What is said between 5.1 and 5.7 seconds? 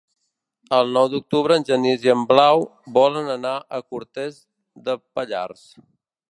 Pallars.